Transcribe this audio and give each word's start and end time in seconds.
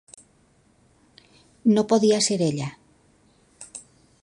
No 1.75 1.85
podia 1.91 2.21
ser 2.29 2.39
ella. 2.49 2.73